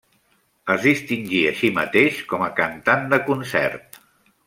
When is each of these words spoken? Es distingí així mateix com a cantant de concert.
Es 0.75 0.79
distingí 0.85 1.43
així 1.51 1.71
mateix 1.77 2.25
com 2.35 2.49
a 2.49 2.51
cantant 2.63 3.09
de 3.15 3.25
concert. 3.33 4.05